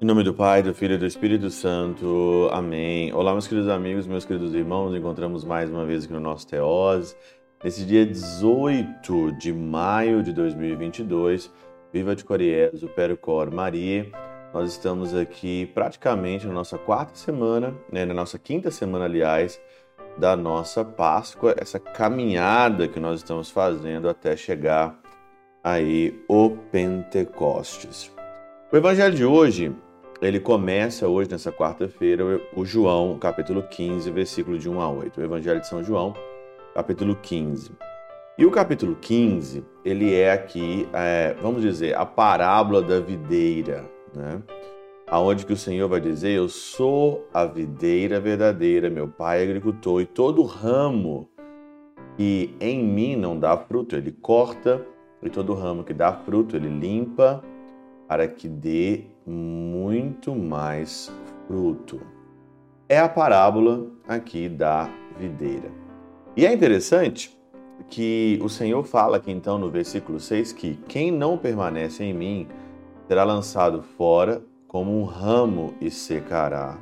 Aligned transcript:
Em 0.00 0.04
nome 0.04 0.24
do 0.24 0.34
Pai, 0.34 0.62
do 0.62 0.74
Filho 0.74 0.94
e 0.94 0.98
do 0.98 1.06
Espírito 1.06 1.48
Santo. 1.48 2.48
Amém. 2.50 3.12
Olá, 3.12 3.30
meus 3.30 3.46
queridos 3.46 3.68
amigos, 3.68 4.06
meus 4.06 4.24
queridos 4.24 4.52
irmãos. 4.52 4.96
Encontramos 4.96 5.44
mais 5.44 5.70
uma 5.70 5.84
vez 5.84 6.04
aqui 6.04 6.12
no 6.12 6.18
nosso 6.18 6.46
Teose. 6.48 7.14
Nesse 7.62 7.84
dia 7.84 8.04
18 8.04 9.32
de 9.38 9.52
maio 9.52 10.20
de 10.20 10.32
2022, 10.32 11.52
Viva 11.92 12.16
de 12.16 12.24
Coriés, 12.24 12.82
o 12.82 12.88
Percor 12.88 13.52
Maria. 13.52 14.10
Nós 14.52 14.72
estamos 14.72 15.14
aqui 15.14 15.66
praticamente 15.66 16.48
na 16.48 16.52
nossa 16.52 16.78
quarta 16.78 17.14
semana, 17.14 17.74
né, 17.92 18.04
na 18.04 18.14
nossa 18.14 18.38
quinta 18.38 18.70
semana, 18.70 19.04
aliás, 19.04 19.60
da 20.18 20.36
nossa 20.36 20.84
Páscoa, 20.84 21.54
essa 21.56 21.78
caminhada 21.78 22.88
que 22.88 22.98
nós 22.98 23.20
estamos 23.20 23.50
fazendo 23.50 24.08
até 24.08 24.36
chegar 24.36 24.98
aí 25.62 26.20
o 26.28 26.50
Pentecostes. 26.50 28.12
O 28.72 28.76
evangelho 28.76 29.14
de 29.14 29.24
hoje 29.24 29.74
ele 30.20 30.40
começa 30.40 31.06
hoje, 31.06 31.30
nessa 31.30 31.52
quarta-feira, 31.52 32.24
o 32.52 32.64
João, 32.64 33.16
capítulo 33.18 33.62
15, 33.62 34.10
versículo 34.10 34.58
de 34.58 34.68
1 34.68 34.80
a 34.80 34.90
8. 34.90 35.20
O 35.20 35.24
Evangelho 35.24 35.60
de 35.60 35.68
São 35.68 35.84
João, 35.84 36.12
capítulo 36.74 37.14
15. 37.14 37.70
E 38.36 38.44
o 38.44 38.50
capítulo 38.50 38.96
15, 39.00 39.64
ele 39.84 40.12
é 40.12 40.32
aqui, 40.32 40.88
é, 40.92 41.36
vamos 41.40 41.62
dizer, 41.62 41.96
a 41.96 42.04
parábola 42.04 42.82
da 42.82 42.98
videira, 42.98 43.84
né? 44.12 44.42
Aonde 45.10 45.46
que 45.46 45.54
o 45.54 45.56
Senhor 45.56 45.88
vai 45.88 46.02
dizer, 46.02 46.32
eu 46.32 46.50
sou 46.50 47.26
a 47.32 47.46
videira 47.46 48.20
verdadeira, 48.20 48.90
meu 48.90 49.08
pai 49.08 49.40
é 49.40 49.42
agricultor, 49.42 50.02
e 50.02 50.06
todo 50.06 50.42
ramo 50.42 51.30
que 52.14 52.54
em 52.60 52.84
mim 52.84 53.16
não 53.16 53.38
dá 53.38 53.56
fruto, 53.56 53.96
ele 53.96 54.12
corta, 54.12 54.84
e 55.22 55.30
todo 55.30 55.54
ramo 55.54 55.82
que 55.82 55.94
dá 55.94 56.12
fruto, 56.12 56.56
ele 56.56 56.68
limpa, 56.68 57.42
para 58.06 58.28
que 58.28 58.48
dê 58.48 59.04
muito 59.26 60.34
mais 60.34 61.10
fruto. 61.46 62.02
É 62.86 62.98
a 62.98 63.08
parábola 63.08 63.86
aqui 64.06 64.46
da 64.46 64.90
videira. 65.18 65.70
E 66.36 66.44
é 66.44 66.52
interessante 66.52 67.34
que 67.88 68.38
o 68.42 68.48
Senhor 68.50 68.84
fala 68.84 69.16
aqui 69.16 69.30
então 69.30 69.58
no 69.58 69.70
versículo 69.70 70.20
6 70.20 70.52
que 70.52 70.78
quem 70.86 71.10
não 71.10 71.38
permanece 71.38 72.04
em 72.04 72.12
mim 72.12 72.46
será 73.06 73.24
lançado 73.24 73.82
fora 73.82 74.42
como 74.68 75.00
um 75.00 75.04
ramo 75.04 75.74
e 75.80 75.90
secará. 75.90 76.76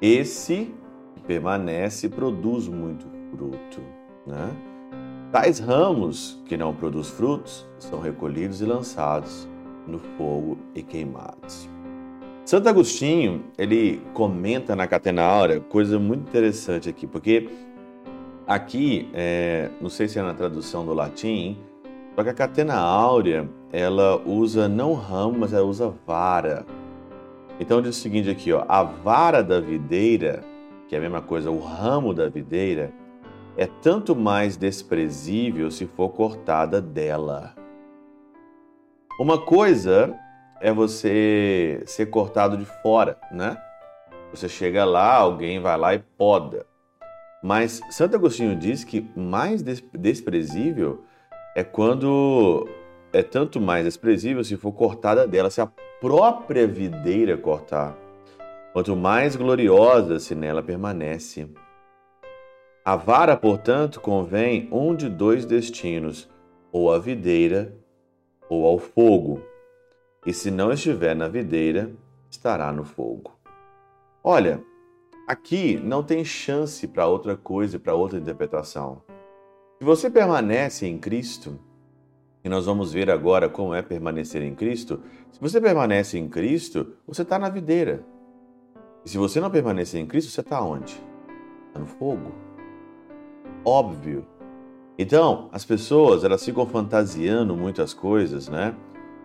Esse 0.00 0.72
que 1.16 1.22
permanece 1.22 2.08
produz 2.08 2.68
muito 2.68 3.06
fruto, 3.30 3.82
né? 4.24 4.50
Tais 5.32 5.58
ramos 5.58 6.40
que 6.46 6.56
não 6.56 6.72
produzem 6.72 7.12
frutos 7.12 7.68
são 7.78 8.00
recolhidos 8.00 8.62
e 8.62 8.64
lançados 8.64 9.46
no 9.86 9.98
fogo 9.98 10.56
e 10.74 10.82
queimados. 10.82 11.68
Santo 12.46 12.68
Agostinho, 12.68 13.44
ele 13.58 14.00
comenta 14.14 14.74
na 14.74 14.86
Catena 14.86 15.22
Áurea 15.22 15.60
coisa 15.60 15.98
muito 15.98 16.28
interessante 16.28 16.88
aqui, 16.88 17.06
porque 17.06 17.50
aqui, 18.46 19.10
é, 19.12 19.68
não 19.80 19.90
sei 19.90 20.08
se 20.08 20.18
é 20.18 20.22
na 20.22 20.32
tradução 20.32 20.86
do 20.86 20.94
latim, 20.94 21.58
só 22.14 22.22
que 22.24 22.30
a 22.30 22.34
Catena 22.34 22.76
Áurea, 22.76 23.46
ela 23.72 24.16
usa 24.24 24.68
não 24.68 24.94
ramo, 24.94 25.38
mas 25.38 25.52
ela 25.52 25.64
usa 25.64 25.92
vara. 26.06 26.64
Então 27.60 27.82
diz 27.82 27.96
o 27.96 28.00
seguinte 28.00 28.30
aqui, 28.30 28.52
ó, 28.52 28.64
a 28.68 28.82
vara 28.82 29.42
da 29.42 29.60
videira, 29.60 30.44
que 30.88 30.94
é 30.94 30.98
a 30.98 31.00
mesma 31.00 31.20
coisa, 31.20 31.50
o 31.50 31.58
ramo 31.58 32.14
da 32.14 32.28
videira, 32.28 32.92
é 33.56 33.66
tanto 33.66 34.14
mais 34.14 34.56
desprezível 34.56 35.70
se 35.70 35.86
for 35.86 36.10
cortada 36.10 36.80
dela. 36.80 37.54
Uma 39.18 39.38
coisa 39.38 40.14
é 40.60 40.72
você 40.72 41.82
ser 41.86 42.06
cortado 42.06 42.56
de 42.56 42.64
fora, 42.64 43.18
né? 43.32 43.60
Você 44.30 44.48
chega 44.48 44.84
lá, 44.84 45.16
alguém 45.16 45.60
vai 45.60 45.76
lá 45.76 45.94
e 45.94 45.98
poda. 45.98 46.66
Mas 47.42 47.80
Santo 47.90 48.16
Agostinho 48.16 48.54
diz 48.54 48.84
que 48.84 49.08
mais 49.16 49.62
desprezível 49.92 51.04
é 51.56 51.64
quando 51.64 52.68
é 53.12 53.22
tanto 53.22 53.60
mais 53.60 53.84
desprezível 53.84 54.44
se 54.44 54.56
for 54.56 54.72
cortada 54.72 55.26
dela, 55.26 55.50
se 55.50 55.60
a 55.60 55.70
própria 56.00 56.66
videira 56.66 57.36
cortar. 57.36 57.96
Quanto 58.72 58.94
mais 58.94 59.34
gloriosa 59.34 60.18
se 60.18 60.34
nela 60.34 60.62
permanece. 60.62 61.48
A 62.84 62.96
vara, 62.96 63.36
portanto, 63.36 64.00
convém 64.00 64.68
um 64.70 64.94
de 64.94 65.08
dois 65.08 65.44
destinos, 65.44 66.28
ou 66.70 66.92
a 66.92 66.98
videira 66.98 67.74
ou 68.48 68.66
ao 68.66 68.78
fogo, 68.78 69.42
e 70.24 70.32
se 70.32 70.50
não 70.50 70.72
estiver 70.72 71.14
na 71.14 71.28
videira, 71.28 71.90
estará 72.30 72.72
no 72.72 72.84
fogo. 72.84 73.38
Olha, 74.22 74.62
aqui 75.26 75.76
não 75.76 76.02
tem 76.02 76.24
chance 76.24 76.86
para 76.86 77.06
outra 77.06 77.36
coisa 77.36 77.78
para 77.78 77.94
outra 77.94 78.18
interpretação. 78.18 79.02
Se 79.78 79.84
você 79.84 80.10
permanece 80.10 80.86
em 80.86 80.98
Cristo, 80.98 81.58
e 82.44 82.48
nós 82.48 82.66
vamos 82.66 82.92
ver 82.92 83.10
agora 83.10 83.48
como 83.48 83.74
é 83.74 83.82
permanecer 83.82 84.42
em 84.42 84.54
Cristo, 84.54 85.00
se 85.30 85.40
você 85.40 85.60
permanece 85.60 86.18
em 86.18 86.28
Cristo, 86.28 86.94
você 87.06 87.22
está 87.22 87.38
na 87.38 87.48
videira. 87.48 88.04
E 89.04 89.08
se 89.08 89.18
você 89.18 89.40
não 89.40 89.50
permanecer 89.50 90.00
em 90.00 90.06
Cristo, 90.06 90.30
você 90.30 90.40
está 90.40 90.60
onde? 90.60 91.00
Está 91.68 91.80
no 91.80 91.86
fogo. 91.86 92.32
Óbvio 93.64 94.26
então, 94.98 95.48
as 95.52 95.64
pessoas, 95.64 96.24
elas 96.24 96.44
ficam 96.44 96.66
fantasiando 96.66 97.56
muitas 97.56 97.94
coisas, 97.94 98.48
né? 98.48 98.74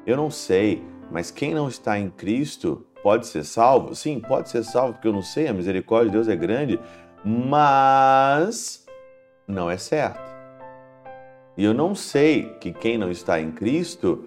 Eu 0.05 0.15
não 0.15 0.29
sei, 0.29 0.83
mas 1.11 1.31
quem 1.31 1.55
não 1.55 1.67
está 1.67 1.97
em 1.97 2.11
Cristo 2.11 2.85
pode 3.01 3.25
ser 3.25 3.43
salvo? 3.43 3.95
Sim, 3.95 4.19
pode 4.19 4.49
ser 4.49 4.63
salvo, 4.63 4.93
porque 4.93 5.07
eu 5.07 5.13
não 5.13 5.23
sei, 5.23 5.47
a 5.47 5.53
misericórdia 5.53 6.11
de 6.11 6.17
Deus 6.17 6.27
é 6.27 6.35
grande, 6.35 6.79
mas 7.25 8.85
não 9.47 9.67
é 9.67 9.75
certo. 9.75 10.32
E 11.55 11.63
eu 11.63 11.73
não 11.73 11.93
sei 11.93 12.49
que 12.59 12.71
quem 12.71 12.97
não 12.97 13.11
está 13.11 13.39
em 13.39 13.51
Cristo 13.51 14.25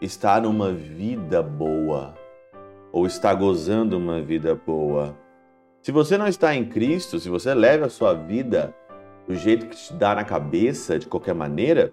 está 0.00 0.40
numa 0.40 0.72
vida 0.72 1.42
boa 1.42 2.14
ou 2.92 3.06
está 3.06 3.34
gozando 3.34 3.98
uma 3.98 4.20
vida 4.20 4.54
boa. 4.54 5.16
Se 5.82 5.90
você 5.90 6.16
não 6.16 6.26
está 6.26 6.54
em 6.54 6.64
Cristo, 6.64 7.18
se 7.18 7.28
você 7.28 7.54
leva 7.54 7.86
a 7.86 7.90
sua 7.90 8.14
vida 8.14 8.74
do 9.26 9.34
jeito 9.34 9.66
que 9.66 9.76
te 9.76 9.92
dá 9.94 10.14
na 10.14 10.24
cabeça, 10.24 10.98
de 10.98 11.06
qualquer 11.06 11.34
maneira, 11.34 11.92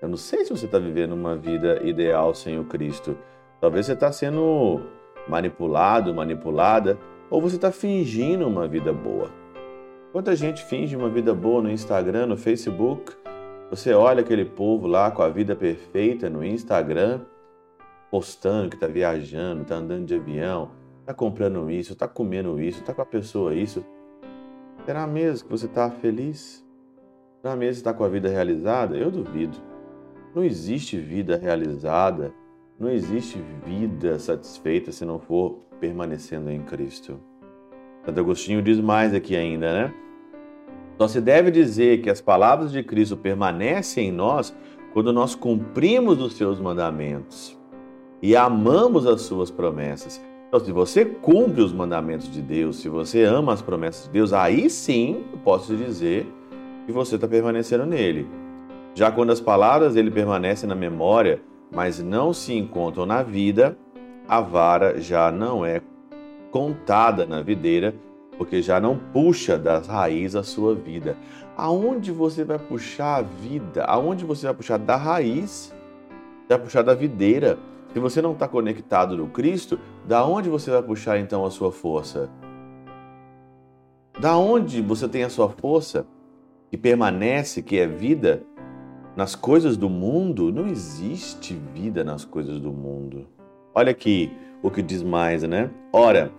eu 0.00 0.08
não 0.08 0.16
sei 0.16 0.44
se 0.44 0.50
você 0.50 0.66
está 0.66 0.78
vivendo 0.78 1.12
uma 1.12 1.36
vida 1.36 1.80
ideal 1.84 2.34
sem 2.34 2.58
o 2.58 2.64
Cristo. 2.64 3.16
Talvez 3.60 3.86
você 3.86 3.92
está 3.92 4.10
sendo 4.10 4.80
manipulado, 5.28 6.14
manipulada, 6.14 6.98
ou 7.28 7.40
você 7.40 7.56
está 7.56 7.70
fingindo 7.70 8.46
uma 8.46 8.66
vida 8.66 8.92
boa. 8.92 9.30
Quanta 10.10 10.34
gente 10.34 10.64
finge 10.64 10.96
uma 10.96 11.08
vida 11.08 11.34
boa 11.34 11.62
no 11.62 11.70
Instagram, 11.70 12.26
no 12.26 12.36
Facebook? 12.36 13.12
Você 13.70 13.94
olha 13.94 14.20
aquele 14.20 14.44
povo 14.44 14.88
lá 14.88 15.12
com 15.12 15.22
a 15.22 15.28
vida 15.28 15.54
perfeita 15.54 16.28
no 16.28 16.44
Instagram, 16.44 17.20
postando 18.10 18.68
que 18.68 18.74
está 18.74 18.88
viajando, 18.88 19.62
está 19.62 19.76
andando 19.76 20.06
de 20.06 20.16
avião, 20.16 20.72
está 20.98 21.14
comprando 21.14 21.70
isso, 21.70 21.92
está 21.92 22.08
comendo 22.08 22.60
isso, 22.60 22.80
está 22.80 22.92
com 22.92 23.02
a 23.02 23.06
pessoa 23.06 23.54
isso. 23.54 23.84
Será 24.84 25.06
mesmo 25.06 25.46
que 25.46 25.52
você 25.52 25.66
está 25.66 25.88
feliz? 25.88 26.66
Será 27.40 27.54
mesmo 27.54 27.74
que 27.74 27.78
está 27.78 27.94
com 27.94 28.02
a 28.02 28.08
vida 28.08 28.28
realizada? 28.28 28.96
Eu 28.96 29.08
duvido. 29.08 29.56
Não 30.34 30.42
existe 30.42 30.98
vida 30.98 31.36
realizada, 31.36 32.32
não 32.76 32.90
existe 32.90 33.38
vida 33.64 34.18
satisfeita 34.18 34.90
se 34.90 35.04
não 35.04 35.20
for 35.20 35.60
permanecendo 35.78 36.50
em 36.50 36.60
Cristo. 36.62 37.20
Santo 38.04 38.18
Agostinho 38.18 38.62
diz 38.62 38.80
mais 38.80 39.14
aqui 39.14 39.36
ainda, 39.36 39.72
né? 39.72 39.94
Só 41.00 41.08
se 41.08 41.18
deve 41.18 41.50
dizer 41.50 42.02
que 42.02 42.10
as 42.10 42.20
palavras 42.20 42.70
de 42.70 42.82
Cristo 42.82 43.16
permanecem 43.16 44.08
em 44.08 44.12
nós 44.12 44.54
quando 44.92 45.14
nós 45.14 45.34
cumprimos 45.34 46.20
os 46.20 46.34
seus 46.34 46.60
mandamentos 46.60 47.58
e 48.20 48.36
amamos 48.36 49.06
as 49.06 49.22
suas 49.22 49.50
promessas. 49.50 50.22
Então, 50.46 50.60
se 50.60 50.70
você 50.70 51.06
cumpre 51.06 51.62
os 51.62 51.72
mandamentos 51.72 52.30
de 52.30 52.42
Deus, 52.42 52.82
se 52.82 52.90
você 52.90 53.24
ama 53.24 53.54
as 53.54 53.62
promessas 53.62 54.04
de 54.04 54.10
Deus, 54.10 54.34
aí 54.34 54.68
sim 54.68 55.24
eu 55.32 55.38
posso 55.38 55.74
dizer 55.74 56.30
que 56.84 56.92
você 56.92 57.14
está 57.14 57.26
permanecendo 57.26 57.86
nele. 57.86 58.28
Já 58.94 59.10
quando 59.10 59.30
as 59.30 59.40
palavras 59.40 59.94
dele 59.94 60.10
permanecem 60.10 60.68
na 60.68 60.74
memória, 60.74 61.40
mas 61.74 62.02
não 62.02 62.34
se 62.34 62.52
encontram 62.52 63.06
na 63.06 63.22
vida, 63.22 63.74
a 64.28 64.42
vara 64.42 65.00
já 65.00 65.32
não 65.32 65.64
é 65.64 65.80
contada 66.50 67.24
na 67.24 67.40
videira, 67.40 67.94
porque 68.40 68.62
já 68.62 68.80
não 68.80 68.96
puxa 68.96 69.58
das 69.58 69.86
raízes 69.86 70.34
a 70.34 70.42
sua 70.42 70.74
vida. 70.74 71.14
Aonde 71.54 72.10
você 72.10 72.42
vai 72.42 72.58
puxar 72.58 73.16
a 73.16 73.20
vida? 73.20 73.84
Aonde 73.84 74.24
você 74.24 74.46
vai 74.46 74.54
puxar 74.54 74.78
da 74.78 74.96
raiz? 74.96 75.74
Vai 76.48 76.58
puxar 76.58 76.80
da 76.80 76.94
videira. 76.94 77.58
Se 77.92 77.98
você 77.98 78.22
não 78.22 78.32
está 78.32 78.48
conectado 78.48 79.14
no 79.14 79.28
Cristo, 79.28 79.78
da 80.08 80.24
onde 80.24 80.48
você 80.48 80.70
vai 80.70 80.82
puxar 80.82 81.18
então 81.18 81.44
a 81.44 81.50
sua 81.50 81.70
força? 81.70 82.30
Da 84.18 84.38
onde 84.38 84.80
você 84.80 85.06
tem 85.06 85.22
a 85.22 85.28
sua 85.28 85.50
força? 85.50 86.06
que 86.70 86.78
permanece, 86.78 87.62
que 87.62 87.76
é 87.78 87.86
vida 87.86 88.42
nas 89.16 89.34
coisas 89.34 89.76
do 89.76 89.90
mundo, 89.90 90.52
não 90.52 90.68
existe 90.68 91.52
vida 91.74 92.04
nas 92.04 92.24
coisas 92.24 92.60
do 92.60 92.72
mundo. 92.72 93.26
Olha 93.74 93.90
aqui 93.90 94.30
o 94.62 94.70
que 94.70 94.80
diz 94.80 95.02
mais, 95.02 95.42
né? 95.42 95.68
Ora, 95.92 96.30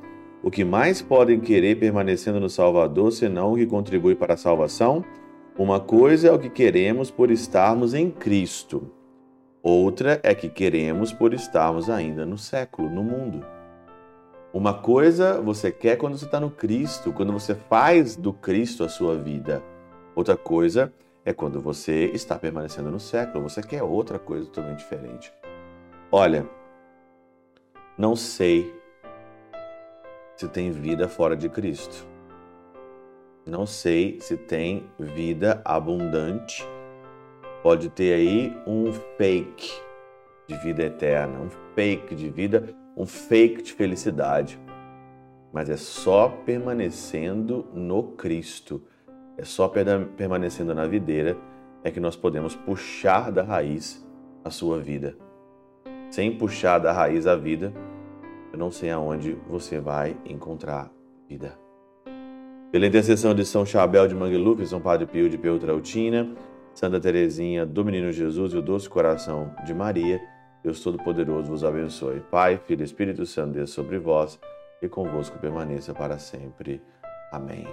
o 0.43 0.49
que 0.49 0.63
mais 0.63 1.01
podem 1.01 1.39
querer 1.39 1.77
permanecendo 1.77 2.39
no 2.39 2.49
Salvador, 2.49 3.11
senão 3.11 3.53
o 3.53 3.55
que 3.55 3.65
contribui 3.65 4.15
para 4.15 4.33
a 4.33 4.37
salvação? 4.37 5.05
Uma 5.57 5.79
coisa 5.79 6.29
é 6.29 6.31
o 6.31 6.39
que 6.39 6.49
queremos 6.49 7.11
por 7.11 7.29
estarmos 7.29 7.93
em 7.93 8.09
Cristo, 8.09 8.91
outra 9.61 10.19
é 10.23 10.33
que 10.33 10.49
queremos 10.49 11.13
por 11.13 11.33
estarmos 11.33 11.89
ainda 11.89 12.25
no 12.25 12.37
século, 12.37 12.89
no 12.89 13.03
mundo. 13.03 13.45
Uma 14.53 14.73
coisa 14.73 15.39
você 15.39 15.71
quer 15.71 15.97
quando 15.97 16.17
você 16.17 16.25
está 16.25 16.39
no 16.39 16.49
Cristo, 16.49 17.13
quando 17.13 17.31
você 17.31 17.53
faz 17.53 18.15
do 18.15 18.33
Cristo 18.33 18.83
a 18.83 18.89
sua 18.89 19.15
vida. 19.15 19.61
Outra 20.15 20.35
coisa 20.35 20.91
é 21.23 21.31
quando 21.31 21.61
você 21.61 22.05
está 22.13 22.37
permanecendo 22.37 22.89
no 22.89 22.99
século, 22.99 23.47
você 23.47 23.61
quer 23.61 23.83
outra 23.83 24.17
coisa 24.17 24.45
totalmente 24.47 24.79
diferente. 24.79 25.31
Olha, 26.11 26.45
não 27.97 28.15
sei 28.15 28.80
se 30.41 30.47
tem 30.47 30.71
vida 30.71 31.07
fora 31.07 31.35
de 31.35 31.47
Cristo. 31.47 32.07
Não 33.45 33.67
sei 33.67 34.19
se 34.19 34.35
tem 34.35 34.87
vida 34.97 35.61
abundante. 35.63 36.67
Pode 37.61 37.89
ter 37.89 38.13
aí 38.13 38.57
um 38.65 38.91
fake 39.19 39.71
de 40.47 40.57
vida 40.57 40.81
eterna, 40.81 41.41
um 41.41 41.49
fake 41.75 42.15
de 42.15 42.27
vida, 42.27 42.75
um 42.97 43.05
fake 43.05 43.61
de 43.61 43.73
felicidade. 43.73 44.59
Mas 45.53 45.69
é 45.69 45.77
só 45.77 46.29
permanecendo 46.43 47.67
no 47.71 48.01
Cristo, 48.13 48.81
é 49.37 49.43
só 49.43 49.67
permanecendo 49.67 50.73
na 50.73 50.87
videira 50.87 51.37
é 51.83 51.91
que 51.91 51.99
nós 51.99 52.15
podemos 52.15 52.55
puxar 52.55 53.31
da 53.31 53.43
raiz 53.43 54.03
a 54.43 54.49
sua 54.49 54.79
vida. 54.79 55.15
Sem 56.09 56.35
puxar 56.35 56.79
da 56.79 56.91
raiz 56.91 57.27
a 57.27 57.35
vida, 57.35 57.71
eu 58.51 58.59
não 58.59 58.71
sei 58.71 58.89
aonde 58.91 59.37
você 59.47 59.79
vai 59.79 60.15
encontrar 60.25 60.91
vida. 61.27 61.57
Pela 62.71 62.87
intercessão 62.87 63.33
de 63.33 63.45
São 63.45 63.65
Chabel 63.65 64.07
de 64.07 64.15
Mangluf, 64.15 64.65
São 64.65 64.79
Padre 64.79 65.05
Pio 65.05 65.29
de 65.29 65.37
Peutrautina, 65.37 66.33
Santa 66.73 66.99
Teresinha 66.99 67.65
do 67.65 67.83
Menino 67.83 68.11
Jesus 68.11 68.53
e 68.53 68.57
o 68.57 68.61
Doce 68.61 68.89
Coração 68.89 69.53
de 69.65 69.73
Maria, 69.73 70.21
Deus 70.63 70.81
Todo-Poderoso 70.81 71.49
vos 71.49 71.63
abençoe. 71.63 72.21
Pai, 72.31 72.61
Filho 72.65 72.81
e 72.81 72.85
Espírito 72.85 73.25
Santo, 73.25 73.53
Deus 73.53 73.71
sobre 73.71 73.97
vós 73.97 74.39
e 74.81 74.87
convosco 74.87 75.37
permaneça 75.39 75.93
para 75.93 76.17
sempre. 76.17 76.81
Amém. 77.31 77.67